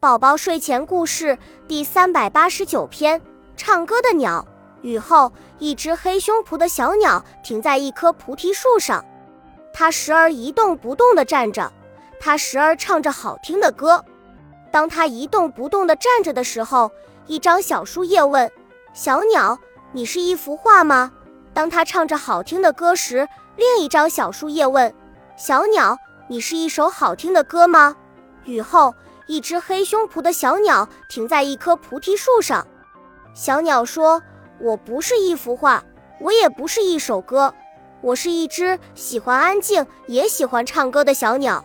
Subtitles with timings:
[0.00, 1.36] 宝宝睡前故事
[1.68, 3.20] 第三百八十九篇：
[3.54, 4.42] 唱歌的鸟。
[4.80, 9.04] 雨后，一只黑胸脯的小鸟停在一棵菩提树上，
[9.74, 11.70] 它时而一动不动地站着，
[12.18, 14.02] 它时而唱着好听的歌。
[14.70, 16.90] 当它一动不动地站着的时候，
[17.26, 18.50] 一张小树叶问
[18.94, 19.58] ：“小鸟，
[19.92, 21.12] 你是一幅画吗？”
[21.52, 24.94] 当它唱着好听的歌时，另一张小树叶问
[25.36, 27.94] ：“小鸟，你是一首好听的歌吗？”
[28.46, 28.94] 雨后。
[29.26, 32.66] 一只黑胸脯的小鸟停在一棵菩提树上。
[33.34, 34.22] 小鸟说
[34.60, 35.82] ：“我不是一幅画，
[36.20, 37.54] 我也不是一首歌，
[38.00, 41.64] 我是一只喜欢安静也喜欢唱歌的小鸟。”